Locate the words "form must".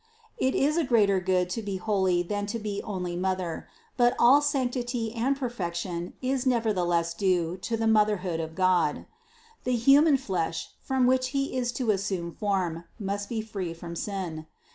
12.31-13.29